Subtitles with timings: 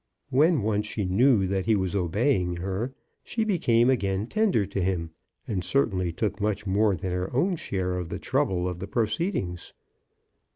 [0.31, 2.91] When once she knew that he was obeying her,
[3.23, 5.11] she became again tender to him,
[5.47, 9.73] and certainly took much more than her own share of the trouble of the proceedings.